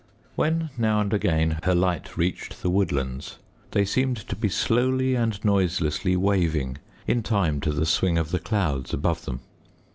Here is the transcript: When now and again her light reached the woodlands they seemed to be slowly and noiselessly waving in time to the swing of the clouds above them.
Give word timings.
When 0.35 0.71
now 0.79 0.99
and 0.99 1.13
again 1.13 1.59
her 1.61 1.75
light 1.75 2.17
reached 2.17 2.63
the 2.63 2.71
woodlands 2.71 3.37
they 3.69 3.85
seemed 3.85 4.17
to 4.29 4.35
be 4.35 4.49
slowly 4.49 5.13
and 5.13 5.39
noiselessly 5.45 6.15
waving 6.17 6.79
in 7.05 7.21
time 7.21 7.61
to 7.61 7.71
the 7.71 7.85
swing 7.85 8.17
of 8.17 8.31
the 8.31 8.39
clouds 8.39 8.95
above 8.95 9.25
them. 9.25 9.41